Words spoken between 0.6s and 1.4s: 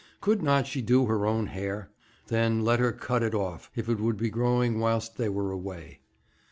she do her